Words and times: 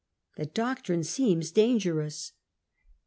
The 0.35 0.47
doctrine 0.47 1.03
seems 1.03 1.51
dangerous. 1.51 2.31